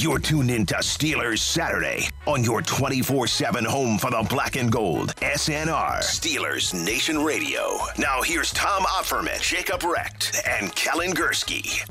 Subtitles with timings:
[0.00, 4.72] You're tuned in to Steelers Saturday on your 24 7 home for the black and
[4.72, 5.14] gold.
[5.16, 7.76] SNR, Steelers Nation Radio.
[7.98, 11.86] Now here's Tom Opferman, Jacob Recht, and Kellen Gursky.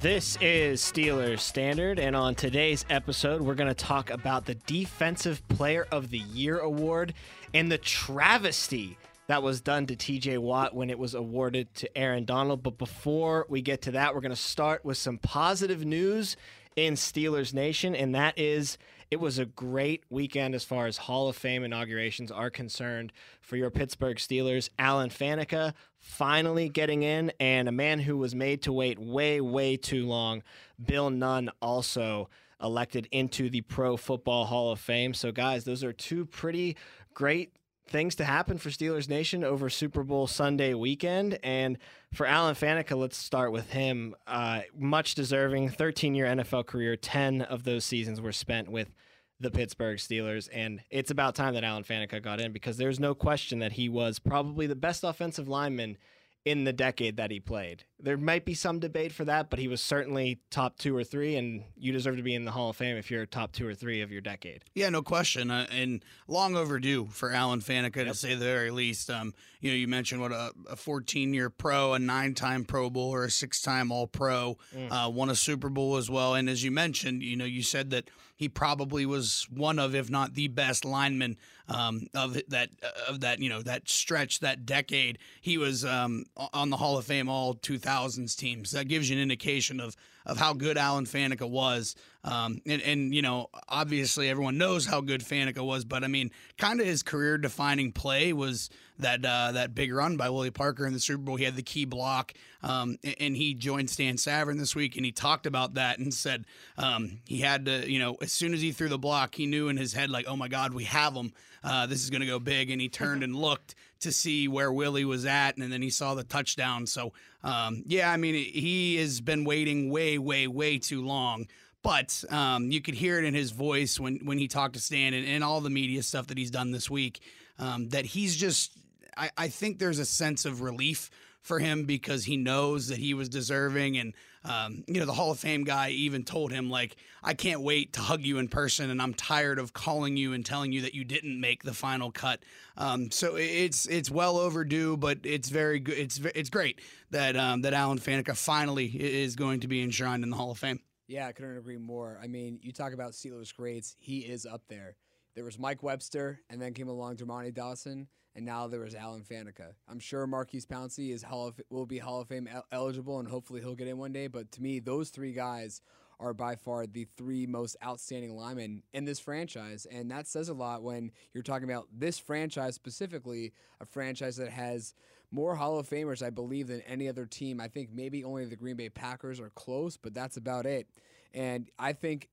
[0.00, 5.46] This is Steelers Standard, and on today's episode, we're going to talk about the Defensive
[5.46, 7.14] Player of the Year award
[7.54, 8.98] and the travesty
[9.28, 12.62] that was done to TJ Watt when it was awarded to Aaron Donald.
[12.62, 16.36] But before we get to that, we're going to start with some positive news
[16.76, 18.78] in Steelers Nation, and that is
[19.10, 23.56] it was a great weekend as far as Hall of Fame inaugurations are concerned for
[23.56, 24.68] your Pittsburgh Steelers.
[24.78, 29.76] Alan Faneca finally getting in, and a man who was made to wait way, way
[29.76, 30.42] too long,
[30.84, 32.28] Bill Nunn, also
[32.60, 35.14] elected into the Pro Football Hall of Fame.
[35.14, 36.76] So, guys, those are two pretty
[37.14, 37.52] great
[37.88, 41.38] things to happen for Steelers Nation over Super Bowl Sunday weekend.
[41.42, 41.78] And
[42.12, 44.14] for Alan Faneca, let's start with him.
[44.26, 48.92] Uh, much deserving, 13 year NFL career, 10 of those seasons were spent with
[49.38, 50.48] the Pittsburgh Steelers.
[50.52, 53.88] And it's about time that Alan Faneca got in because there's no question that he
[53.88, 55.96] was probably the best offensive lineman
[56.44, 57.84] in the decade that he played.
[57.98, 61.36] There might be some debate for that, but he was certainly top two or three,
[61.36, 63.74] and you deserve to be in the Hall of Fame if you're top two or
[63.74, 64.64] three of your decade.
[64.74, 68.08] Yeah, no question, uh, and long overdue for Alan Faneca yep.
[68.08, 69.08] to say the very least.
[69.08, 73.30] Um, you know, you mentioned what a, a 14-year pro, a nine-time Pro Bowler, a
[73.30, 74.88] six-time All-Pro, mm.
[74.90, 76.34] uh, won a Super Bowl as well.
[76.34, 80.10] And as you mentioned, you know, you said that he probably was one of, if
[80.10, 81.38] not the best lineman
[81.68, 82.70] um, of that
[83.08, 85.18] of that you know that stretch that decade.
[85.40, 87.54] He was um, on the Hall of Fame All
[87.86, 88.72] 2000s teams.
[88.72, 91.94] That gives you an indication of of how good Alan Faneca was.
[92.24, 96.32] Um, and, and, you know, obviously everyone knows how good Faneca was, but I mean,
[96.58, 98.68] kind of his career defining play was
[98.98, 101.36] that uh, that big run by Willie Parker in the Super Bowl.
[101.36, 105.12] He had the key block, um, and, he joined Stan Savran this week, and he
[105.12, 106.46] talked about that and said
[106.78, 109.68] um, he had to, you know, as soon as he threw the block, he knew
[109.68, 111.32] in his head like, oh my God, we have him.
[111.66, 114.72] Uh, this is going to go big, and he turned and looked to see where
[114.72, 116.86] Willie was at, and then he saw the touchdown.
[116.86, 117.12] So,
[117.42, 121.48] um, yeah, I mean, he has been waiting way, way, way too long.
[121.82, 125.12] But um, you could hear it in his voice when, when he talked to Stan
[125.12, 127.20] and, and all the media stuff that he's done this week
[127.58, 128.72] um, that he's just,
[129.16, 131.10] I, I think there's a sense of relief
[131.46, 133.96] for him because he knows that he was deserving.
[133.96, 134.14] And,
[134.44, 137.92] um, you know, the Hall of Fame guy even told him, like, I can't wait
[137.94, 138.90] to hug you in person.
[138.90, 142.10] And I'm tired of calling you and telling you that you didn't make the final
[142.10, 142.40] cut.
[142.76, 145.98] Um, so it's it's well overdue, but it's very good.
[145.98, 146.80] It's it's great
[147.10, 150.58] that um, that Alan Faneca finally is going to be enshrined in the Hall of
[150.58, 150.80] Fame.
[151.08, 152.18] Yeah, I couldn't agree more.
[152.20, 154.96] I mean, you talk about Steelers greats, he is up there.
[155.36, 159.22] There was Mike Webster, and then came along Dermontti Dawson and now there was Alan
[159.22, 159.72] Faneca.
[159.88, 163.60] I'm sure Maurkice Pouncey is Hall of, will be Hall of Fame eligible, and hopefully
[163.62, 164.26] he'll get in one day.
[164.26, 165.80] But to me, those three guys
[166.20, 170.54] are by far the three most outstanding linemen in this franchise, and that says a
[170.54, 174.94] lot when you're talking about this franchise specifically, a franchise that has
[175.30, 177.58] more Hall of Famers, I believe, than any other team.
[177.60, 180.86] I think maybe only the Green Bay Packers are close, but that's about it.
[181.32, 182.28] And I think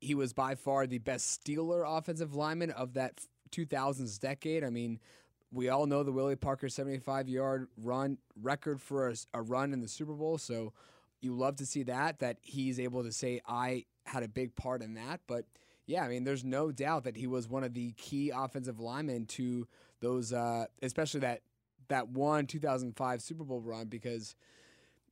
[0.00, 3.20] he was by far the best Steeler offensive lineman of that
[3.52, 4.64] 2000s decade.
[4.64, 4.98] I mean,
[5.52, 9.80] we all know the Willie Parker 75 yard run record for a, a, run in
[9.80, 10.38] the Super Bowl.
[10.38, 10.72] So
[11.20, 14.82] you love to see that, that he's able to say, I had a big part
[14.82, 15.20] in that.
[15.26, 15.44] But
[15.86, 19.26] yeah, I mean, there's no doubt that he was one of the key offensive linemen
[19.26, 19.68] to
[20.00, 21.42] those, uh, especially that,
[21.88, 24.34] that one 2005 Super Bowl run, because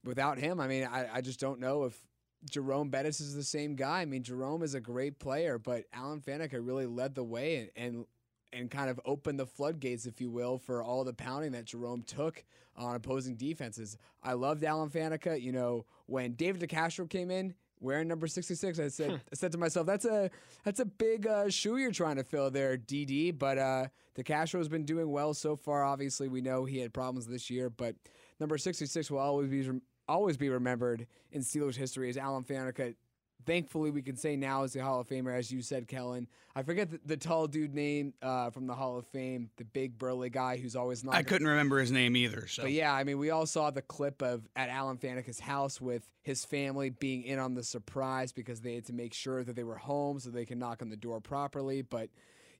[0.04, 1.98] without him, I mean, I, I just don't know if
[2.50, 4.00] Jerome Bettis is the same guy.
[4.00, 7.70] I mean, Jerome is a great player, but Alan Faneca really led the way and,
[7.76, 8.06] and
[8.52, 12.02] and kind of open the floodgates, if you will, for all the pounding that Jerome
[12.02, 12.44] took
[12.76, 13.96] on opposing defenses.
[14.22, 15.40] I loved Alan Faneca.
[15.40, 19.58] You know, when David DeCastro came in wearing number 66, I said, I said to
[19.58, 20.30] myself, that's a
[20.64, 23.38] that's a big uh, shoe you're trying to fill there, DD.
[23.38, 23.86] But uh,
[24.16, 25.84] DeCastro has been doing well so far.
[25.84, 27.94] Obviously, we know he had problems this year, but
[28.38, 29.68] number 66 will always be
[30.08, 32.94] always be remembered in Steelers history as Alan Faneca
[33.46, 36.26] thankfully we can say now is the Hall of Famer, as you said, Kellen.
[36.54, 39.98] I forget the, the tall dude name uh, from the Hall of Fame, the big
[39.98, 41.14] burly guy who's always not.
[41.14, 42.46] I couldn't remember his name either.
[42.46, 42.62] So.
[42.62, 46.08] But yeah, I mean, we all saw the clip of at Alan Faneca's house with
[46.22, 49.64] his family being in on the surprise because they had to make sure that they
[49.64, 51.82] were home so they can knock on the door properly.
[51.82, 52.10] But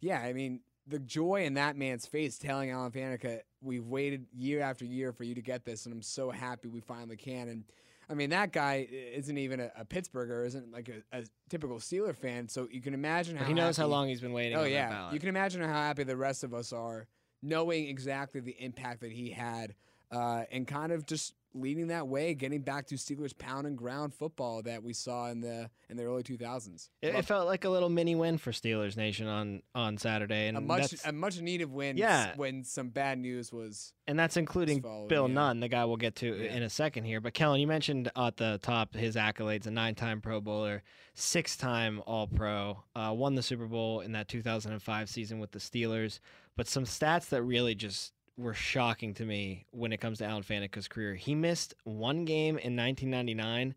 [0.01, 4.61] yeah, I mean, the joy in that man's face telling Alan Faneca, we've waited year
[4.61, 7.49] after year for you to get this, and I'm so happy we finally can.
[7.49, 7.65] And
[8.11, 12.15] I mean, that guy isn't even a, a Pittsburgher, isn't like a, a, typical Steeler
[12.15, 12.49] fan.
[12.49, 14.59] So you can imagine how he knows happy, how long he's been waiting.
[14.59, 17.07] Oh yeah, you can imagine how happy the rest of us are
[17.43, 19.75] knowing exactly the impact that he had,
[20.11, 24.15] uh, and kind of just leading that way, getting back to Steelers pound and ground
[24.15, 26.89] football that we saw in the in the early 2000s.
[27.03, 30.57] It, it felt like a little mini win for Steelers Nation on on Saturday, and
[30.57, 31.97] a much a much needed win.
[31.97, 32.33] Yeah.
[32.37, 35.35] when some bad news was and that's including Bill yeah.
[35.35, 36.57] Nunn, the guy we'll get to Yeah.
[36.57, 37.21] in a second here.
[37.21, 40.83] But Kellen, you mentioned at the top his accolades: a nine-time Pro Bowler,
[41.15, 46.19] six-time All-Pro, uh, won the Super Bowl in that 2005 season with the Steelers.
[46.57, 50.43] But some stats that really just were shocking to me when it comes to Alan
[50.43, 51.15] Faneca's career.
[51.15, 53.75] He missed one game in 1999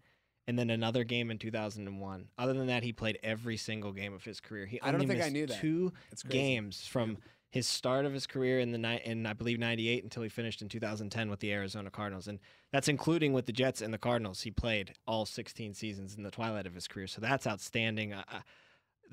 [0.47, 2.27] and then another game in 2001.
[2.38, 4.65] Other than that, he played every single game of his career.
[4.65, 5.59] He I don't only think I missed knew that.
[5.59, 5.94] two
[6.29, 7.17] games from
[7.50, 10.61] his start of his career in the ni- in I believe 98 until he finished
[10.61, 12.27] in 2010 with the Arizona Cardinals.
[12.27, 12.39] And
[12.71, 14.41] that's including with the Jets and the Cardinals.
[14.41, 17.07] He played all 16 seasons in the twilight of his career.
[17.07, 18.13] So that's outstanding.
[18.13, 18.39] Uh, uh,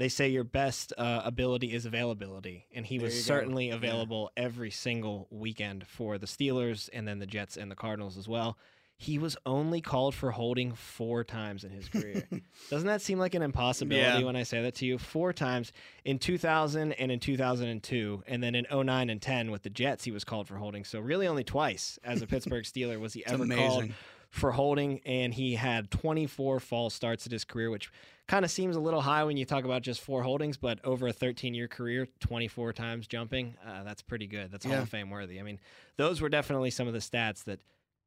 [0.01, 3.27] they say your best uh, ability is availability, and he There was you go.
[3.27, 3.75] certainly Yeah.
[3.77, 8.27] available every single weekend for the Steelers and then the Jets and the Cardinals as
[8.27, 8.57] well.
[8.97, 12.29] He was only called for holding four times in his career.
[12.71, 14.25] Doesn't that seem like an impossibility Yeah.
[14.27, 14.99] when I say that to you?
[14.99, 15.73] Four times
[16.05, 20.11] in 2000 and in 2002, and then in 09 and 10 with the Jets, he
[20.11, 20.85] was called for holding.
[20.85, 23.95] So really, only twice as a Pittsburgh Steeler was he ever called amazing.
[24.31, 27.91] For holding, and he had 24 false starts at his career, which
[28.29, 31.09] kind of seems a little high when you talk about just four holdings, but over
[31.09, 34.53] a 13 year career, 24 times jumping, uh, that's pretty good.
[34.53, 35.41] That's Hall of Fame worthy.
[35.41, 35.59] I mean,
[35.97, 37.59] those were definitely some of the stats that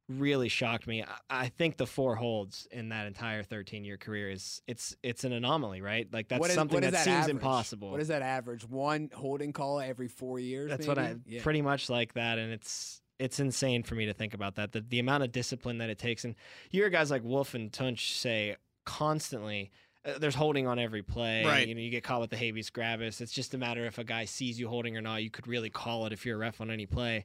[0.08, 1.04] really shocked me.
[1.28, 5.32] I, think the four holds in that entire 13 year career is it's it's an
[5.32, 6.08] anomaly, right?
[6.12, 7.30] Like that's What is- something that, that seems average?
[7.36, 7.90] impossible.
[7.90, 8.66] What is that average?
[8.68, 10.70] One holding call every four years.
[10.70, 11.16] That's what I?
[11.26, 11.42] Yeah.
[11.42, 14.72] pretty much like that, and it's it's insane for me to think about that.
[14.72, 16.34] The the amount of discipline that it takes, and
[16.70, 19.70] you hear guys like Wolf and Tunch say constantly.
[20.04, 21.44] Uh, there's holding on every play.
[21.44, 21.66] Right.
[21.66, 23.22] You know, you get caught with the habeas gravis.
[23.22, 25.22] It's just a matter if a guy sees you holding or not.
[25.22, 27.24] You could really call it if you're a ref on any play.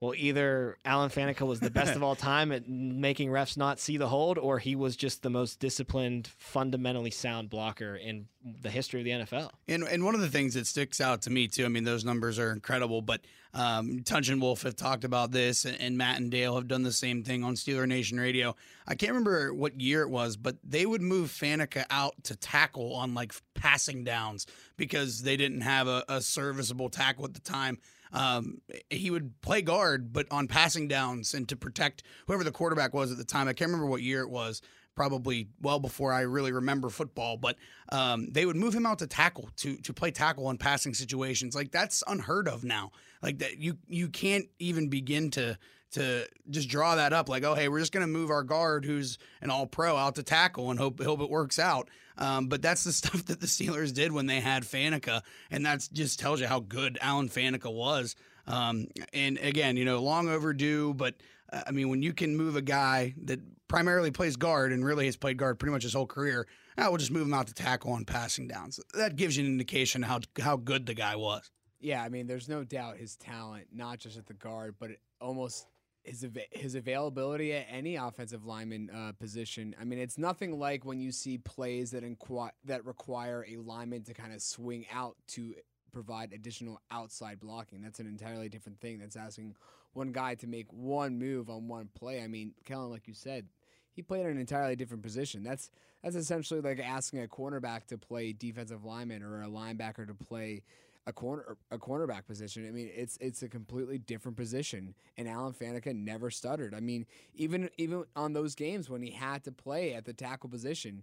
[0.00, 3.96] Well, either Alan Faneca was the best of all time at making refs not see
[3.96, 8.26] the hold, or he was just the most disciplined, fundamentally sound blocker in
[8.60, 9.50] the history of the NFL.
[9.68, 12.04] And and one of the things that sticks out to me too, I mean, those
[12.04, 13.00] numbers are incredible.
[13.00, 13.22] But
[13.54, 16.82] um, Tunch and Wolf have talked about this, and, and Matt and Dale have done
[16.82, 18.54] the same thing on Steeler Nation Radio.
[18.86, 22.94] I can't remember what year it was, but they would move Faneca out to tackle
[22.94, 24.46] on like passing downs
[24.76, 27.78] because they didn't have a, a serviceable tackle at the time.
[28.12, 28.60] Um,
[28.90, 33.10] he would play guard, but on passing downs and to protect whoever the quarterback was
[33.12, 33.48] at the time.
[33.48, 34.62] I can't remember what year it was.
[34.94, 37.56] Probably well before I really remember football, but
[37.92, 41.54] um, they would move him out to tackle to to play tackle in passing situations.
[41.54, 42.92] Like that's unheard of now.
[43.22, 45.58] Like that you you can't even begin to
[45.92, 47.28] to just draw that up.
[47.28, 50.22] Like oh hey we're just gonna move our guard who's an All Pro out to
[50.22, 51.90] tackle and hope hope it works out.
[52.18, 55.88] Um, but that's the stuff that the Steelers did when they had Faneca, and that
[55.92, 58.16] just tells you how good Alan Faneca was.
[58.46, 61.16] Um, and again, you know, long overdue, but
[61.52, 65.06] uh, I mean, when you can move a guy that primarily plays guard and really
[65.06, 66.46] has played guard pretty much his whole career,
[66.78, 68.78] we'll just move him out to tackle on passing downs.
[68.94, 71.50] That gives you an indication how how good the guy was.
[71.80, 75.66] Yeah, I mean, there's no doubt his talent, not just at the guard, but almost
[76.06, 79.74] his ava- his availability at any offensive lineman uh, position.
[79.80, 84.02] I mean, it's nothing like when you see plays that inqui- that require a lineman
[84.04, 85.54] to kind of swing out to
[85.92, 87.82] provide additional outside blocking.
[87.82, 88.98] That's an entirely different thing.
[88.98, 89.56] That's asking
[89.92, 92.22] one guy to make one move on one play.
[92.22, 93.46] I mean, Kellen, like you said,
[93.92, 95.42] he played an entirely different position.
[95.42, 95.70] That's
[96.02, 100.62] that's essentially like asking a cornerback to play defensive lineman or a linebacker to play
[101.06, 102.66] a corner a cornerback position.
[102.66, 104.94] I mean, it's it's a completely different position.
[105.16, 106.74] And Alan Faneca never stuttered.
[106.74, 110.50] I mean, even even on those games when he had to play at the tackle
[110.50, 111.02] position,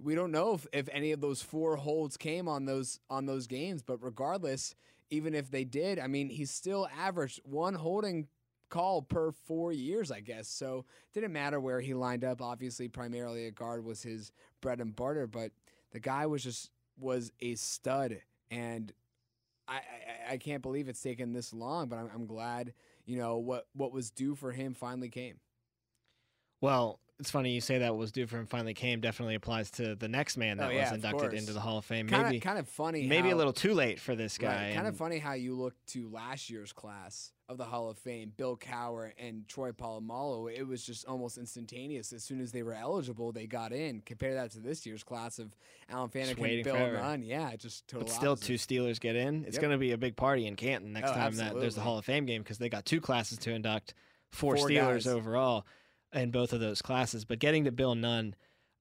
[0.00, 3.46] we don't know if, if any of those four holds came on those on those
[3.46, 3.82] games.
[3.82, 4.74] But regardless,
[5.10, 8.28] even if they did, I mean, he still averaged one holding
[8.68, 10.48] call per four years, I guess.
[10.48, 12.40] So didn't matter where he lined up.
[12.40, 15.50] Obviously, primarily a guard was his bread and butter, but
[15.90, 18.18] the guy was just was a stud,
[18.50, 18.92] and
[19.68, 21.88] I I, I can't believe it's taken this long.
[21.88, 22.74] But I'm, I'm glad
[23.06, 25.40] you know what what was due for him finally came.
[26.60, 29.00] Well, it's funny you say that was due for him finally came.
[29.00, 31.84] Definitely applies to the next man that Oh, yeah, was inducted into the Hall of
[31.84, 32.08] Fame.
[32.08, 33.06] Kind maybe of kind of funny.
[33.06, 34.66] maybe a little too late for this guy.
[34.68, 34.74] Right.
[34.74, 38.32] Kind of funny how you look to last year's class of the Hall of Fame,
[38.36, 40.52] Bill Cowher and Troy Polamalu.
[40.52, 42.12] It was just almost instantaneous.
[42.12, 44.00] As soon as they were eligible, they got in.
[44.00, 45.54] Compare that to this year's class of
[45.88, 46.96] Alan Faneca and Bill forever.
[46.96, 47.22] Nunn.
[47.22, 48.06] Yeah, it just total.
[48.06, 48.46] But still, opposite.
[48.46, 49.44] two Steelers get in.
[49.44, 49.60] It's Yep.
[49.60, 51.82] going to be a big party in Canton next Oh, time that there's the.
[51.82, 53.94] Hall of Fame game because they got two classes to induct,
[54.30, 55.06] four, Four Steelers guys.
[55.06, 55.66] overall
[56.12, 57.24] in both of those classes.
[57.24, 58.34] But getting to Bill Nunn,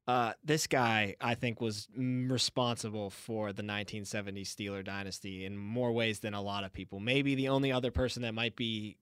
[0.08, 6.20] uh, this guy I think was responsible for the 1970s Steeler dynasty in more ways
[6.20, 7.00] than a lot of people.
[7.00, 8.98] Maybe the only other person that might be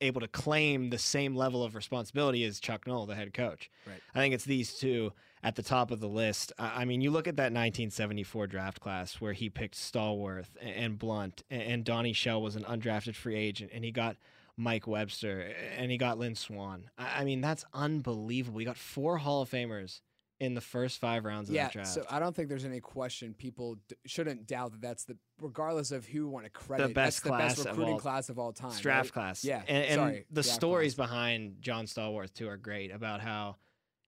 [0.00, 3.70] able to claim the same level of responsibility as Chuck Noll, the head coach.
[3.86, 4.00] Right.
[4.14, 6.52] I think it's these two at the top of the list.
[6.58, 10.98] I I mean, you look at that 1974 draft class where he picked Stallworth and
[10.98, 14.16] Blunt, and Donnie Shell was an undrafted free agent, and he got
[14.56, 16.90] Mike Webster, and he got Lynn Swann.
[16.98, 18.60] I I mean, that's unbelievable.
[18.60, 20.00] You got four Hall of Famers
[20.40, 21.88] in the first five rounds of yeah, that draft.
[21.88, 23.34] so I don't think there's any question.
[23.34, 27.20] People d- shouldn't doubt that that's the, regardless of who want to credit, best that's
[27.20, 28.72] the best class of recruiting all- class of all time.
[28.80, 29.12] Draft right?
[29.12, 29.44] class.
[29.44, 31.08] Yeah, And, and sorry, the stories class.
[31.08, 33.56] behind John Stallworth, too, are great about how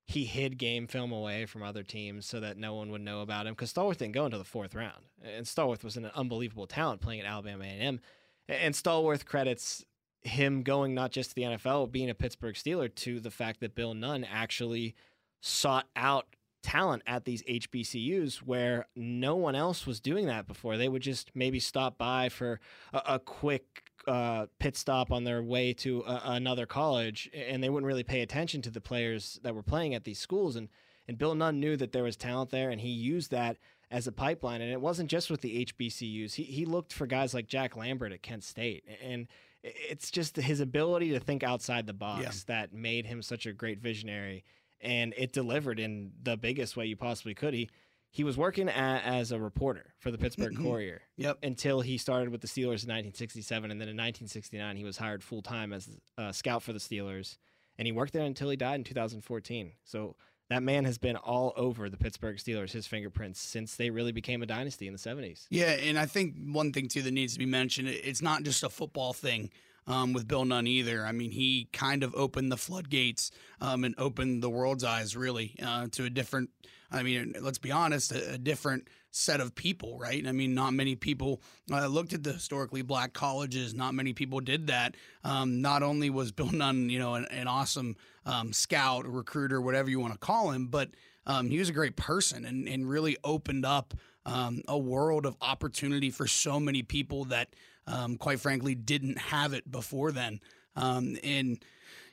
[0.07, 3.47] he hid game film away from other teams so that no one would know about
[3.47, 5.05] him because Stallworth didn't go into the fourth round.
[5.23, 8.01] And Stallworth was an unbelievable talent playing at Alabama A&M.
[8.49, 9.85] And Stallworth credits
[10.23, 13.75] him going not just to the NFL, being a Pittsburgh Steeler, to the fact that
[13.75, 14.95] Bill Nunn actually
[15.41, 16.27] sought out
[16.63, 20.77] talent at these HBCUs where no one else was doing that before.
[20.77, 22.61] They would just maybe stop by for
[22.93, 27.69] a, a quick uh, pit stop on their way to a, another college, and they
[27.69, 30.57] wouldn't really pay attention to the players that were playing at these schools.
[30.57, 30.69] And
[31.09, 33.57] and Bill Nunn knew that there was talent there, and he used that
[33.91, 34.61] as a pipeline.
[34.61, 36.35] And it wasn't just with the HBCUs.
[36.35, 39.27] He he looked for guys like Jack Lambert at Kent State, and
[39.63, 43.79] it's just his ability to think outside the box that made him such a great
[43.79, 44.45] visionary
[44.81, 47.55] and it delivered in the biggest way you possibly could.
[47.55, 47.71] He
[48.13, 50.69] he was working a, as a reporter for the mm-hmm, Pittsburgh mm-hmm.
[50.69, 51.39] Courier Yep.
[51.45, 55.23] until he started with the Steelers in 1967, and then in 1969 he was hired
[55.23, 57.39] full time as a scout for the Steelers,
[57.79, 59.73] and he worked there until he died in 2014.
[59.85, 60.17] So
[60.49, 64.43] that man has been all over the Pittsburgh Steelers, his fingerprints since they really became
[64.43, 65.47] a dynasty in the 70s.
[65.49, 68.65] Yeah, and I think one thing too that needs to be mentioned, it's not just
[68.65, 69.51] a football thing
[69.87, 71.05] um, with Bill Nunn either.
[71.05, 75.57] I mean, he kind of opened the floodgates um, and opened the world's eyes really
[75.63, 76.51] uh, to a different.
[76.93, 80.27] I mean, let's be honest, a, a different set of people, right?
[80.27, 83.75] I mean, not many people uh, looked at the historically black colleges.
[83.75, 84.97] Not many people did that.
[85.25, 87.97] Um, not only was Bill Nunn, you know, an, an awesome
[88.27, 90.91] um, scout, recruiter, whatever you want to call him, but
[91.27, 93.95] um, he was a great person and, and really opened up
[94.27, 97.55] um, a world of opportunity for so many people that,
[97.87, 100.41] um, quite frankly, didn't have it before then.
[100.77, 101.63] Um, and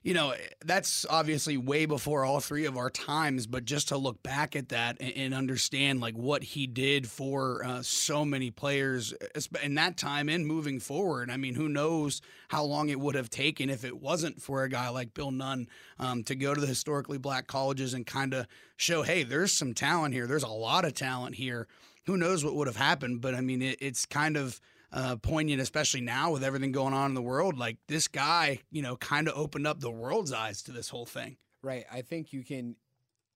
[0.07, 0.33] you know,
[0.63, 4.69] that's obviously way before all three of our times, but just to look back at
[4.69, 9.13] that and, and understand like what he did for uh, so many players
[9.61, 11.29] in that time and moving forward.
[11.29, 14.69] I mean, who knows how long it would have taken if it wasn't for a
[14.69, 15.67] guy like Bill Nunn
[15.99, 18.47] um, to go to the historically black colleges and kind of
[18.77, 20.25] show, hey, there's some talent here.
[20.25, 21.67] There's a lot of talent here.
[22.05, 23.19] Who knows what would have happened?
[23.19, 27.11] But I mean, it, it's kind of uh, poignant, especially now with everything going on
[27.11, 27.57] in the world.
[27.57, 31.05] Like this guy, you know, kind of opened up the world's eyes to this whole
[31.05, 31.37] thing.
[31.61, 31.85] Right.
[31.91, 32.75] I think you can,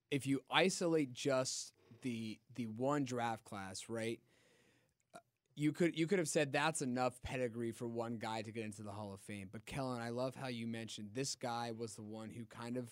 [0.10, 4.20] if you isolate just the the one draft class, right?
[5.14, 5.20] uh,
[5.56, 8.84] You could you could have said that's enough pedigree for one guy to get into
[8.84, 9.50] the Hall of Fame.
[9.52, 12.90] But Kellen, I love how you mentioned this guy was the one who kind of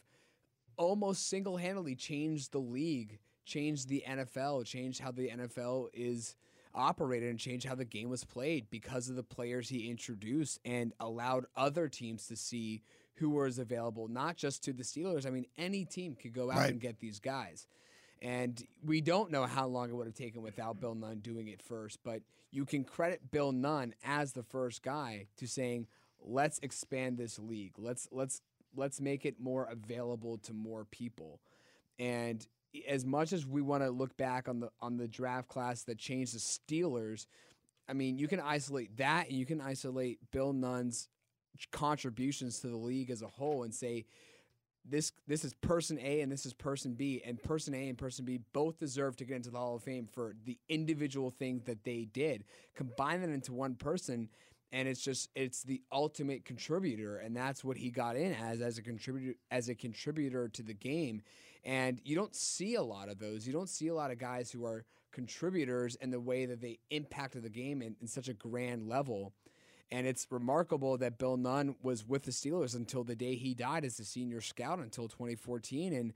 [0.77, 6.35] almost single handedly changed the league, changed the NFL, changed how the NFL is
[6.79, 10.93] operated, and changed how the game was played because of the players he introduced and
[10.99, 12.81] allowed other teams to see
[13.15, 15.25] who was available, not just to the Steelers.
[15.27, 16.71] I mean, any team could go out Right.
[16.71, 17.67] and get these guys.
[18.21, 21.61] And we don't know how long it would have taken without Bill Nunn doing it
[21.61, 22.21] first, but
[22.51, 25.87] you can credit Bill Nunn as the first guy to saying,
[26.21, 27.73] "Let's expand this league.
[27.77, 28.41] Let's let's
[28.75, 31.39] let's make it more available to more people."
[31.97, 32.45] And
[32.87, 35.97] as much as we want to look back on the on the draft class that
[35.97, 37.25] changed the Steelers,
[37.87, 41.07] I mean, you can isolate that and you can isolate Bill Nunn's
[41.71, 44.05] contributions to the league as a whole and say
[44.85, 48.25] this this is person A and this is person B and person A and person
[48.25, 51.83] B both deserve to get into the Hall of Fame for the individual things that
[51.83, 52.43] they did.
[52.75, 54.29] Combine that into one person
[54.71, 58.77] and it's just it's the ultimate contributor and that's what he got in as as
[58.77, 61.21] a contributor as a contributor to the game.
[61.63, 63.45] And you don't see a lot of those.
[63.45, 66.79] You don't see a lot of guys who are contributors in the way that they
[66.89, 69.33] impacted the game in, in such a grand level.
[69.91, 73.83] And it's remarkable that Bill Nunn was with the Steelers until the day he died
[73.83, 75.93] as a senior scout until 2014.
[75.93, 76.13] And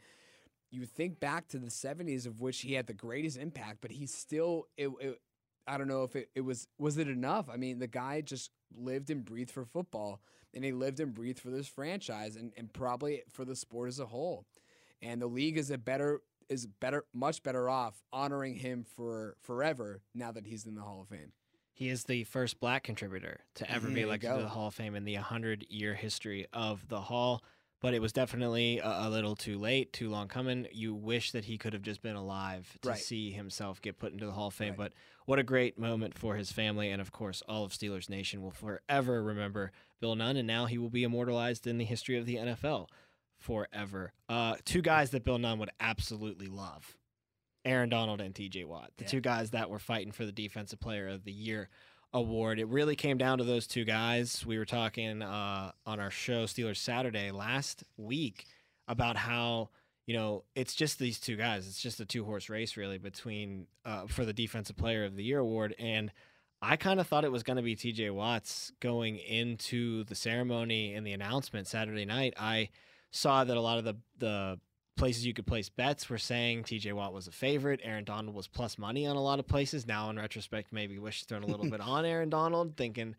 [0.69, 4.05] you think back to the 70s, of which he had the greatest impact, but he
[4.05, 5.19] still, it, it,
[5.67, 7.49] I don't know if it, it was, was it enough?
[7.51, 10.21] I mean, the guy just lived and breathed for football,
[10.53, 13.99] and he lived and breathed for this franchise and, and probably for the sport as
[13.99, 14.45] a whole.
[15.03, 20.01] And the league is a better, is better, much better off honoring him for forever
[20.15, 21.33] now that he's in the Hall of Fame.
[21.73, 24.75] He is the first black contributor to ever There be elected to the Hall of
[24.75, 27.43] Fame in the 100 year history of the Hall.
[27.81, 30.67] but it was definitely a, a little too late, too long coming.
[30.71, 32.97] You wish that he could have just been alive to Right.
[32.97, 34.69] see himself get put into the Hall of Fame.
[34.69, 34.77] Right.
[34.77, 34.93] But
[35.25, 38.51] what a great moment for his family, and of course, all of Steelers Nation will
[38.51, 42.35] forever remember Bill Nunn, and now he will be immortalized in the history of the
[42.37, 42.87] NFL
[43.43, 44.13] forever.
[44.29, 46.97] Uh, two guys that Bill Nunn would absolutely love.
[47.65, 49.09] Aaron Donald and TJ Watt, the Yeah.
[49.09, 51.69] two guys that were fighting for the Defensive Player of the Year
[52.13, 52.59] award.
[52.59, 54.45] It really came down to those two guys.
[54.45, 58.45] We were talking uh, on our show Steelers Saturday last week
[58.87, 59.69] about how
[60.05, 61.67] you know it's just these two guys.
[61.67, 65.23] It's just a two horse race really between uh, for the Defensive Player of the
[65.23, 66.11] Year award and.
[66.65, 70.93] I kind of thought it was going to be TJ Watts going into the ceremony
[70.93, 72.35] and the announcement Saturday night.
[72.39, 72.69] I
[73.13, 74.59] saw that a lot of the the
[74.95, 77.79] places you could place bets were saying TJ Watt was a favorite.
[77.83, 79.87] Aaron Donald was plus money on a lot of places.
[79.87, 83.15] Now, in retrospect, maybe wish thrown a little bit on Aaron Donald, thinking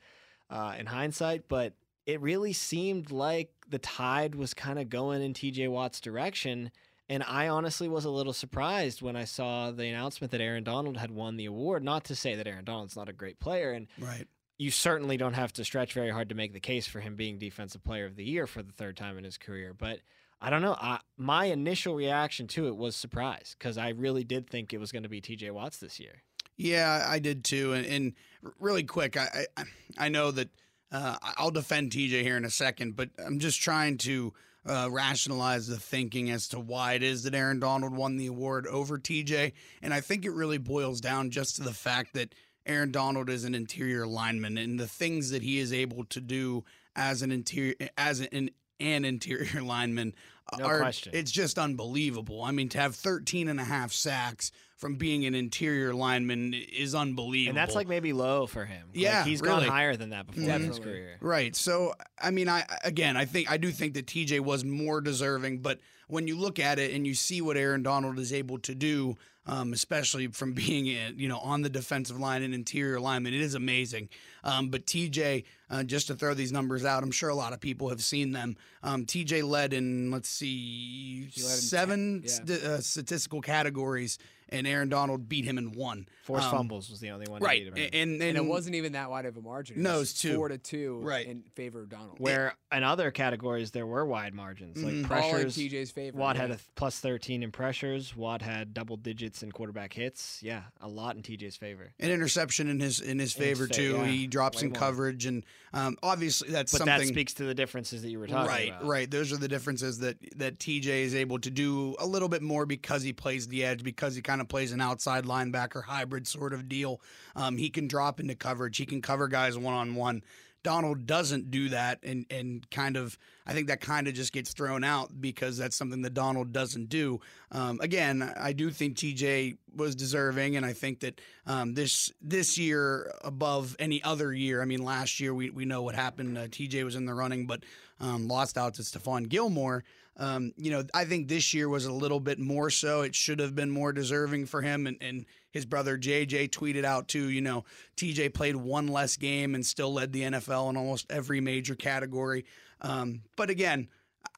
[0.51, 1.73] uh, in hindsight, but
[2.07, 6.71] it really seemed like the tide was kind of going in TJ Watt's direction.
[7.09, 10.97] And I honestly was a little surprised when I saw the announcement that Aaron Donald
[10.97, 11.83] had won the award.
[11.83, 14.27] Not to say that Aaron Donald's not a great player, and Right.
[14.59, 17.39] You certainly don't have to stretch very hard to make the case for him being
[17.39, 19.75] defensive player of the year for the third time in his career.
[19.77, 20.01] But
[20.41, 20.77] I don't know.
[20.79, 24.93] I, my initial reaction to it was surprise because I really did think it was
[24.93, 26.23] going to be TJ Watts this year.
[26.57, 27.73] Yeah, I did too.
[27.73, 28.13] And, and
[28.61, 29.65] really quick, I I,
[29.99, 30.51] I know that
[30.93, 34.33] uh, I'll defend TJ here in a second, but I'm just trying to
[34.67, 38.67] uh, rationalize the thinking as to why it is that Aaron Donald won the award
[38.67, 39.53] over TJ.
[39.83, 42.35] And I think it really boils down just to the fact that
[42.67, 46.65] Aaron Donald is an interior lineman and the things that he is able to do
[46.97, 50.15] as an interior as an an interior lineman
[50.53, 51.13] uh, No are question.
[51.15, 52.43] it's just unbelievable.
[52.43, 56.95] I mean to have 13 and a half sacks from being an interior lineman is
[56.95, 57.51] unbelievable.
[57.51, 58.89] And that's like maybe low for him.
[58.89, 59.63] Like, Yeah, he's really.
[59.63, 60.85] gone higher than that before in his mm-hmm.
[60.85, 61.17] career.
[61.21, 61.57] Right.
[61.57, 65.61] So, I mean, I again, I think I do think that TJ was more deserving,
[65.61, 65.79] but
[66.09, 69.17] when you look at it and you see what Aaron Donald is able to do,
[69.47, 73.41] um, especially from being, in, you know, on the defensive line and interior lineman, it
[73.41, 74.09] is amazing.
[74.43, 77.61] Um, but TJ, uh, just to throw these numbers out, I'm sure a lot of
[77.61, 78.57] people have seen them.
[78.83, 82.31] Um, TJ led in let's see, seven yeah.
[82.31, 84.19] st- uh, statistical categories,
[84.51, 86.07] and Aaron Donald beat him in one.
[86.25, 87.41] Forced Um, fumbles was the only one.
[87.43, 87.61] Right.
[87.65, 87.83] beat him in.
[87.85, 89.77] And, and, And it wasn't even that wide of a margin.
[89.79, 90.37] It No, it's two.
[90.37, 91.27] four to two Right.
[91.27, 92.21] in favor of Donald.
[92.21, 95.11] Where in other categories there were wide margins, like Mhm.
[95.11, 95.57] All in pressures.
[95.57, 96.19] TJ's favor.
[96.19, 98.15] Watt had a th- plus 13 in pressures.
[98.15, 98.99] Watt had double
[99.35, 100.41] digits in quarterback hits.
[100.43, 101.93] Yeah, a lot in TJ's favor.
[102.01, 103.97] an interception in his in his In his favor fa- too.
[103.97, 104.79] yeah, He drops way in more.
[104.79, 106.99] coverage, and um, obviously that's But something.
[106.99, 108.83] that speaks to the differences that you were talking right, about.
[108.83, 109.11] Right, right.
[109.11, 112.67] Those are the differences that that TJ is able to do a little bit more
[112.67, 116.53] because he plays the edge, because he kind of plays an outside linebacker hybrid sort
[116.53, 117.01] of deal.
[117.37, 118.77] Um, he can drop into coverage.
[118.77, 120.23] He can cover guys one on one.
[120.65, 124.53] Donald doesn't do that, and and kind of I think that kind of just gets
[124.53, 127.21] thrown out because that's something that Donald doesn't do.
[127.53, 132.59] Um, again, I do think TJ was deserving, and I think that um, this this
[132.59, 134.61] year above any other year.
[134.63, 136.37] I mean, last year we we know what happened.
[136.37, 137.63] Uh, TJ was in the running, but
[138.01, 139.85] um, lost out to Stephon Gilmore.
[140.17, 143.03] Um, you know, I think this year was a little bit more so.
[143.03, 147.09] It should have been more deserving for him, and, and his brother JJ tweeted out
[147.09, 147.31] too.
[147.31, 147.65] You know,
[147.97, 152.45] TJ played one less game and still led the NFL in almost every major category.
[152.81, 153.89] Um, but again,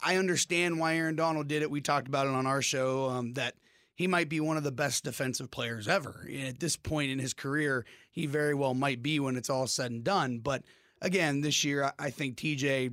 [0.02, 1.70] I understand why Aaron Donald did it.
[1.70, 3.54] We talked about it on our show um, that
[3.94, 6.26] he might be one of the best defensive players ever.
[6.28, 9.66] And at this point in his career, he very well might be when it's all
[9.66, 10.38] said and done.
[10.38, 10.62] But
[11.00, 12.92] again, this year, I- I think TJ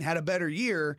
[0.00, 0.96] had a better year,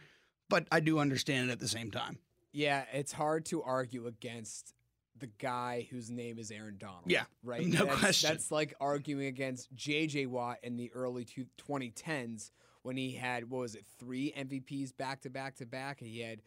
[0.50, 2.20] but I do understand it at the same time.
[2.52, 4.74] Yeah, it's hard to argue against
[5.18, 7.04] the guy whose name is Aaron Donald.
[7.06, 7.66] Yeah, right.
[7.66, 8.30] no that's, question.
[8.30, 10.28] That's like arguing against J.J.
[10.28, 12.52] Watt in the early two, 2010s
[12.84, 16.00] when he had what was it, three MVPs back to back to back.
[16.00, 16.42] He had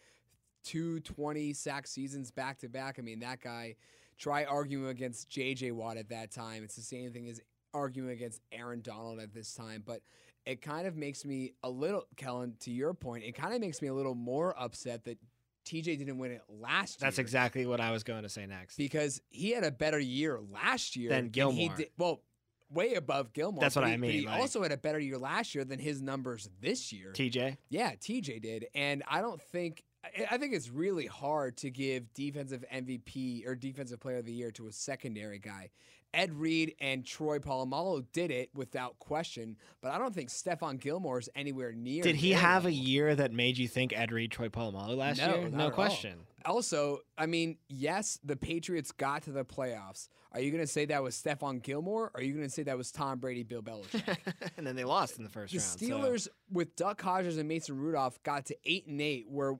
[0.64, 2.96] two 20 sack seasons back to back.
[2.98, 3.76] I mean, that guy.
[4.18, 5.70] Try arguing against J.J.
[5.70, 6.64] Watt at that time.
[6.64, 7.40] It's the same thing as
[7.72, 10.00] arguing against Aaron Donald at this time, but
[10.48, 13.82] it kind of makes me a little, Kellen, to your point, it kind of makes
[13.82, 15.18] me a little more upset that
[15.66, 17.06] TJ didn't win it last year.
[17.06, 18.76] That's exactly what I was going to say next.
[18.76, 21.76] because he had a better year last year Than Gilmore.
[21.76, 22.22] did, well,
[22.70, 23.60] way above Gilmore.
[23.60, 25.64] That's what I he- but mean, He like- also had a better year last year
[25.64, 27.12] than his numbers this year.
[27.12, 29.84] TJ, yeah, TJ did, and I don't think.
[30.04, 34.32] I- I think it's really hard to give defensive MVP or defensive player of the
[34.32, 35.70] year to a secondary guy.
[36.14, 41.18] Ed Reed and Troy Polamalu did it without question, but I don't think Stephon Gilmore
[41.18, 42.02] is anywhere near.
[42.02, 45.34] did he have a year that made you think Ed Reed, Troy Polamalu last No,
[45.36, 45.48] year?
[45.50, 45.70] No at all.
[45.72, 46.20] question.
[46.46, 50.08] also, I mean, yes, the Patriots got to the playoffs.
[50.32, 52.04] Are you going to say that was Stephon Gilmore?
[52.14, 54.18] Or are you going to say that was Tom Brady, Bill Belichick?
[54.56, 55.70] and then they lost in the first the round.
[55.80, 59.26] so- Steelers with Duck Hodges and Mason Rudolph got to eight and eight.
[59.28, 59.58] Where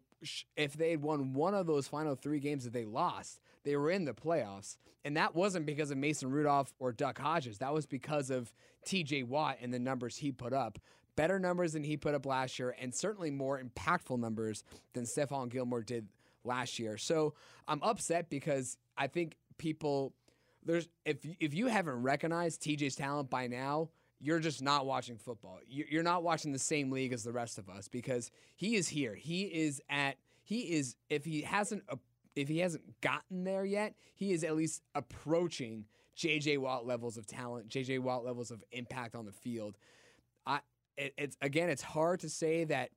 [0.56, 3.90] if they had won one of those final three games that they lost, they were
[3.90, 4.76] in the playoffs.
[5.04, 7.58] And that wasn't because of Mason Rudolph or Duck Hodges.
[7.58, 8.52] That was because of
[8.84, 9.22] T.J.
[9.24, 10.78] Watt and the numbers he put up.
[11.16, 15.48] Better numbers than he put up last year, and certainly more impactful numbers than Stephon
[15.48, 16.08] Gilmore did
[16.44, 16.96] last year.
[16.96, 17.34] So
[17.66, 20.12] I'm upset because I think people
[20.64, 23.88] there's if if you haven't recognized TJ's talent by now,
[24.20, 25.58] you're just not watching football.
[25.66, 28.88] You- You're not watching the same league as the rest of us because he is
[28.88, 29.14] here.
[29.14, 31.82] He is at he is if he hasn't
[32.40, 35.85] if he hasn't gotten there yet, he is at least approaching
[36.16, 39.77] JJ Watt levels of talent, JJ Watt levels of impact on the field.
[40.46, 40.61] I
[40.96, 42.90] it, it's again, it's hard to say that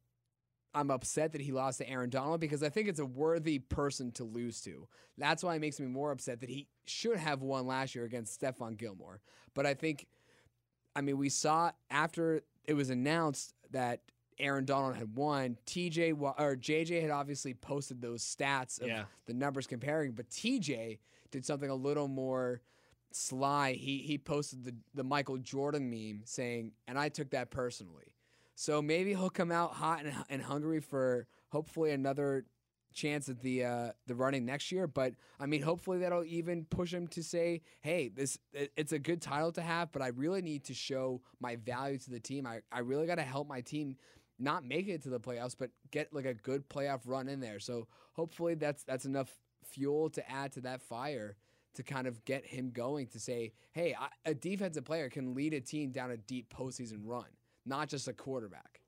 [0.73, 4.11] I'm upset that he lost to Aaron Donald because I think it's a worthy person
[4.13, 4.87] to lose to.
[5.17, 8.39] That's why it makes me more upset that he should have won last year against
[8.39, 9.21] Stephon Gilmore.
[9.53, 10.07] But I think,
[10.95, 14.01] I mean, we saw after it was announced that
[14.41, 19.05] Aaron Donald had won, TJ or JJ had obviously posted those stats of Yeah.
[19.25, 20.99] the numbers comparing, but TJ
[21.31, 22.61] did something a little more
[23.11, 23.73] sly.
[23.73, 28.13] He he posted the the Michael Jordan meme saying, and I took that personally.
[28.55, 32.45] So maybe he'll come out hot and, and hungry for hopefully another
[32.93, 34.85] chance at the uh, the running next year.
[34.87, 38.99] But I mean, hopefully that'll even push him to say, "Hey, this it, it's a
[38.99, 42.45] good title to have, but I really need to show my value to the team.
[42.45, 43.95] I, I really got to help my team
[44.41, 47.59] not make it to the playoffs, but get like a good playoff run in there.
[47.59, 49.29] So hopefully that's that's enough
[49.63, 51.37] fuel to add to that fire."
[51.75, 55.53] To kind of get him going to say, hey, I, a defensive player can lead
[55.53, 57.27] a team down a deep postseason run,
[57.65, 58.81] not just a quarterback.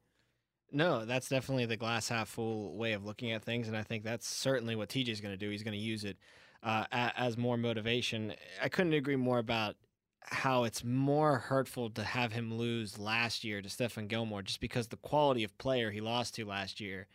[0.74, 4.04] No, that's definitely the glass half full way of looking at things, and I think
[4.04, 5.52] that's certainly what TJ's going to do.
[5.52, 6.18] He's going to use it
[6.64, 8.34] uh, as more motivation.
[8.62, 9.76] I couldn't agree more about
[10.26, 14.88] how it's more hurtful to have him lose last year to Stephon Gilmore, just because
[14.88, 17.08] the quality of player he lost to last year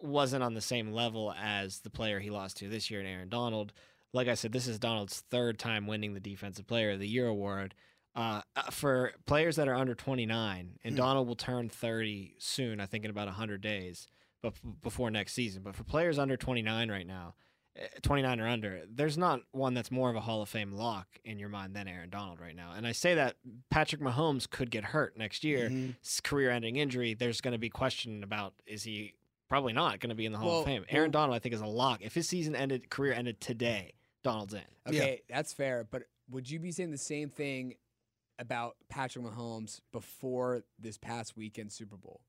[0.00, 3.28] wasn't on the same level as the player he lost to this year in Aaron
[3.28, 3.72] Donald.
[4.12, 7.26] Like I said, this is Donald's third time winning the Defensive Player of the Year
[7.26, 7.74] award.
[8.14, 10.96] Uh, uh, for players that are under 29, and Hmm.
[10.96, 14.06] Donald will turn 30 soon, I think in about 100 days,
[14.42, 14.52] but
[14.82, 15.62] before next season.
[15.62, 17.36] But for players under 29 right now,
[18.02, 21.38] 29 or under, there's not one that's more of a Hall of Fame lock in
[21.38, 22.72] your mind than Aaron Donald right now.
[22.76, 23.36] And I say that
[23.70, 26.22] Patrick Mahomes could get hurt next year, Mhm.
[26.22, 27.14] career-ending injury.
[27.14, 29.14] There's going to be question about is he
[29.48, 30.84] probably not going to be in the Hall Well, of Fame.
[30.88, 32.00] Aaron well- Donald, I think, is a lock.
[32.02, 34.62] If his season ended, career ended today, Donald's in.
[34.90, 35.00] Yeah.
[35.02, 35.84] Okay, that's fair.
[35.84, 37.76] But would you be saying the same thing
[38.38, 42.20] about Patrick Mahomes before this past weekend Super Bowl?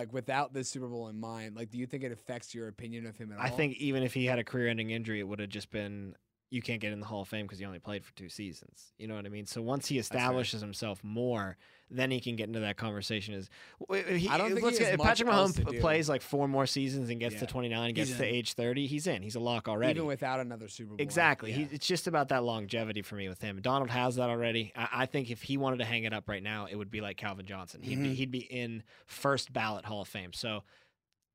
[0.00, 3.04] Like without this Super Bowl in mind, like do you think it affects your opinion
[3.04, 3.44] of him at all?
[3.44, 6.14] I think even if he had a career-ending injury, it would have just been
[6.50, 8.92] you can't get in the Hall of Fame because he only played for two seasons.
[8.98, 9.46] You know what I mean?
[9.46, 11.56] So once he establishes himself more,
[11.92, 13.34] then he can get into that conversation.
[13.34, 13.48] Is
[13.88, 17.20] he, I don't think let's get, if Patrick Mahomes plays like four more seasons and
[17.20, 17.40] gets Yeah.
[17.40, 19.22] to 29, gets to age 30, he's in.
[19.22, 19.92] He's a lock already.
[19.98, 20.96] even without another Super Bowl.
[21.00, 21.50] Exactly.
[21.50, 21.56] Yeah.
[21.58, 23.60] He, it's just about that longevity for me with him.
[23.62, 24.72] Donald has that already.
[24.74, 27.00] I, I think if he wanted to hang it up right now, it would be
[27.00, 27.82] like Calvin Johnson.
[27.82, 28.14] He'd be Mhm.
[28.14, 30.32] he'd be in first ballot Hall of Fame.
[30.32, 30.64] So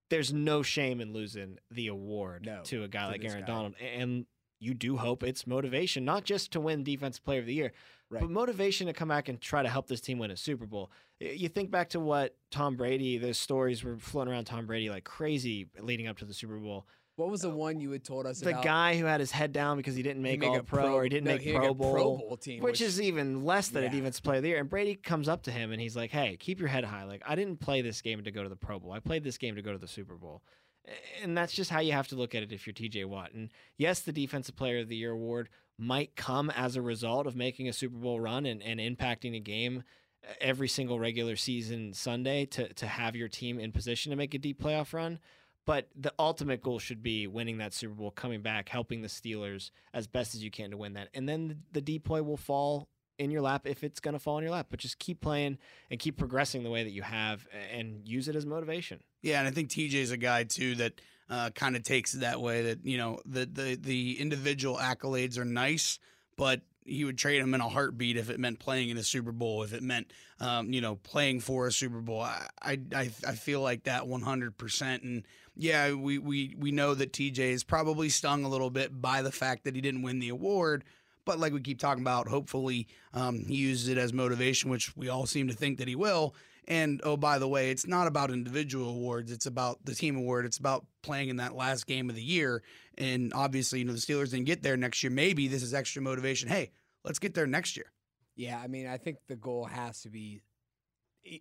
[0.10, 3.46] there's no shame in losing the award No, to a guy like Aaron guy.
[3.48, 3.76] Donald.
[3.82, 4.26] And
[4.66, 7.72] you do hope it's motivation, not just to win Defensive Player of the Year,
[8.10, 8.22] Right.
[8.22, 10.92] but motivation to come back and try to help this team win a Super Bowl.
[11.20, 15.04] You think back to what Tom Brady, those stories were floating around Tom Brady like
[15.06, 18.26] crazy leading up to the Super Bowl What was the uh, one you had told
[18.28, 18.64] us the about?
[18.66, 21.04] guy who had his head down because he didn't make make all a pro, or
[21.04, 23.84] he didn't no, make he pro, bowl, Pro Bowl team, which, is even less than
[23.84, 23.92] a Yeah.
[23.94, 24.60] defensive player of the year.
[24.60, 27.06] And Brady comes up to him and he's like, "Hey, keep your head high.
[27.06, 28.92] Like I didn't play this game to go to the Pro Bowl.
[28.92, 30.44] I played this game to go to the Super Bowl."
[31.22, 33.34] And that's just how you have to look at it if you're TJ Watt.
[33.34, 37.36] And yes, the Defensive Player of the Year award might come as a result of
[37.36, 39.84] making a Super Bowl run and, and impacting a game
[40.24, 44.34] uh, every single regular season Sunday to, to have your team in position to make
[44.34, 45.20] a deep playoff run.
[45.66, 49.72] But the ultimate goal should be winning that Super Bowl, coming back, helping the Steelers
[49.94, 51.10] as best as you can to win that.
[51.16, 52.88] And then the, the DPOY will fall
[53.18, 54.68] in your lap if it's going to fall in your lap.
[54.70, 55.58] But just keep playing
[55.90, 59.02] and keep progressing the way that you have and use it as motivation.
[59.22, 62.42] Yeah, and I think TJ's a guy too that uh, kind of takes it that
[62.42, 62.64] way.
[62.64, 66.00] That you know the the the individual accolades are nice,
[66.38, 69.32] but he would trade him in a heartbeat if it meant playing in a Super
[69.32, 72.22] Bowl, if it meant um, you know playing for a Super Bowl.
[72.22, 75.04] I I I feel like that one hundred percent.
[75.04, 75.24] And
[75.56, 79.32] yeah, we we we know that TJ is probably stung a little bit by the
[79.32, 80.84] fact that he didn't win the award.
[81.26, 85.10] But like we keep talking about, hopefully um, he uses it as motivation, which we
[85.10, 86.36] all seem to think that he will.
[86.68, 90.46] And oh, by the way, it's not about individual awards; it's about the team award.
[90.46, 92.64] It's about playing in that last game of the year.
[92.98, 95.12] And obviously, you know, the Steelers didn't get there next year.
[95.12, 96.50] Maybe this is extra motivation.
[96.50, 96.72] Hey,
[97.04, 97.92] let's get there next year.
[98.36, 100.42] Yeah, I mean, I think the goal has to be,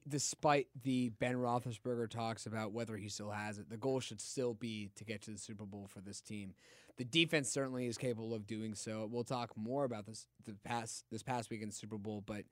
[0.08, 4.54] despite the Ben Roethlisberger talks about whether he still has it, the goal should still
[4.54, 6.54] be to get to the Super Bowl for this team.
[6.96, 9.08] The defense certainly is capable of doing so.
[9.10, 12.44] We'll talk more about this the past this past weekend's Super Bowl, but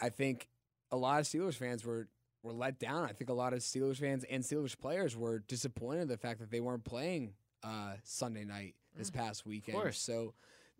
[0.00, 0.48] I think
[0.90, 2.08] a lot of Steelers fans were
[2.42, 3.04] were let down.
[3.04, 6.40] I think a lot of Steelers fans and Steelers players were disappointed in the fact
[6.40, 9.78] that they weren't playing uh, Sunday night this past weekend.
[9.78, 9.98] course.
[9.98, 10.34] So,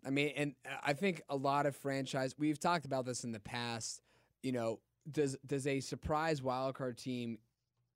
[0.05, 2.35] I mean, and I think a lot of franchise.
[2.37, 4.01] We've talked about this in the past.
[4.43, 4.79] You know,
[5.11, 7.39] does does a surprise wild card team?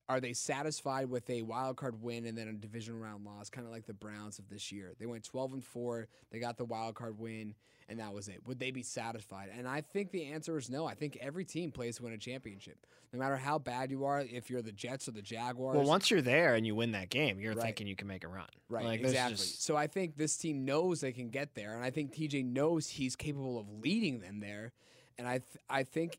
[0.08, 3.68] Are they satisfied with a wild card win and then a division round loss, kind
[3.68, 4.94] of like the Browns of this year?
[5.00, 6.08] They went twelve and four.
[6.32, 7.54] They got the wild card win,
[7.88, 8.42] and that was it.
[8.48, 9.52] Would they be satisfied?
[9.56, 10.88] And I think the answer is no.
[10.88, 14.22] I think every team plays to win a championship, no matter how bad you are.
[14.22, 17.12] If you're the Jets or the Jaguars, Well, once you're there and you win that
[17.12, 17.66] game, you're Right.
[17.66, 18.48] thinking you can make a run.
[18.68, 19.36] Right, Like, exactly.
[19.38, 22.42] just- So I think this team knows they can get there, and I think TJ
[22.42, 24.74] knows he's capable of leading them there.
[25.20, 26.18] And I, th- I think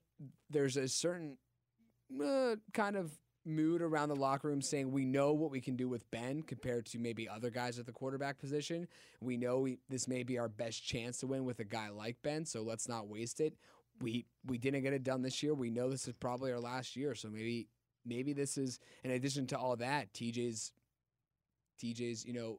[0.51, 1.39] there's a certain
[2.23, 3.11] uh, kind of
[3.47, 6.85] mood around the locker room saying we know what we can do with Ben compared
[6.85, 8.87] to maybe other guys at the quarterback position.
[9.23, 12.19] We know we, this may be our best chance to win with a guy like
[12.23, 13.55] Ben, so let's not waste it.
[14.03, 15.55] We we didn't get it done this year.
[15.55, 17.69] We know this is probably our last year, so maybe
[18.05, 20.73] maybe this is in addition to all that, TJ's
[21.83, 22.59] TJ's, you know,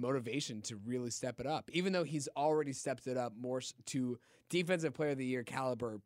[0.00, 1.70] motivation to really step it up.
[1.72, 6.00] Even though he's already stepped it up more to defensive player of the year caliber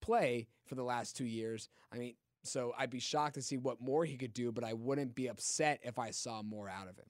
[0.00, 1.68] play for the last 2 years.
[1.92, 4.72] I mean, so I'd be shocked to see what more he could do, but I
[4.72, 7.06] wouldn't be upset if I saw more out of him.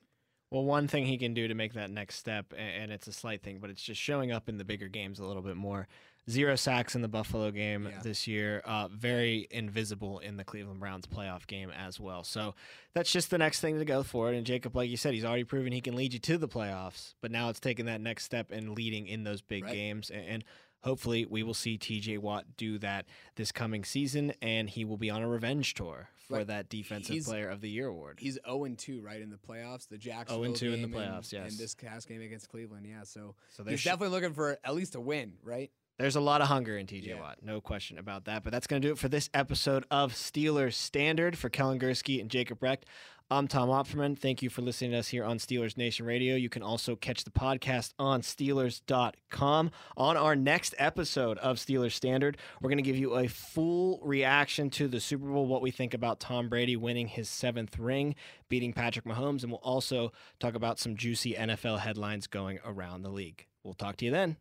[0.50, 3.42] Well, one thing he can do to make that next step, and it's a slight
[3.42, 5.88] thing, but it's just showing up in the bigger games a little bit more.
[6.28, 8.00] Zero sacks in the Buffalo game Yeah.
[8.02, 8.60] this year.
[8.64, 12.24] Uh, very invisible in the Cleveland Browns playoff game as well.
[12.24, 12.54] So
[12.94, 14.36] that's just the next thing to go for it.
[14.36, 17.14] And Jacob, like you said, he's already proven he can lead you to the playoffs.
[17.20, 19.72] But now it's taking that next step and leading in those big Right.
[19.74, 20.10] games.
[20.10, 20.42] A- And
[20.82, 25.10] hopefully we will see TJ Watt do that this coming season, and he will be
[25.10, 26.46] on a revenge tour for Right.
[26.48, 28.18] that Defensive He's- Player of the Year award.
[28.18, 29.86] He's 0 and 2, right, in the playoffs.
[29.88, 31.50] The Jacksonville 0 and 2 in the game and- playoffs, yes.
[31.50, 33.04] And this past game against Cleveland, yeah.
[33.04, 35.70] So, So he's there's definitely looking for at least a win, right?
[35.98, 37.20] There's a lot of hunger in TJ Yeah.
[37.20, 38.42] Watt, no question about that.
[38.44, 42.20] But that's going to do it for this episode of Steelers Standard for Kellen Gursky
[42.20, 42.84] and Jacob Recht.
[43.28, 44.16] I'm Tom Opferman.
[44.16, 46.36] Thank you for listening to us here on Steelers Nation Radio.
[46.36, 49.70] You can also catch the podcast on Steelers.com.
[49.96, 54.70] On our next episode of Steelers Standard, we're going to give you a full reaction
[54.70, 58.14] to the Super Bowl, what we think about Tom Brady winning his seventh ring,
[58.48, 63.10] beating Patrick Mahomes, and we'll also talk about some juicy NFL headlines going around the
[63.10, 63.46] league.
[63.64, 64.36] We'll talk to you then.